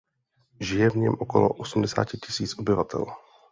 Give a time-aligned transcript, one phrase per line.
[0.59, 3.05] Žije v něm okolo osmdesáti tisíc obyvatel.